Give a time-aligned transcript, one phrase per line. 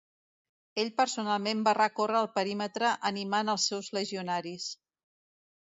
[0.83, 4.69] Ell personalment va recórrer el perímetre animant als seus legionaris.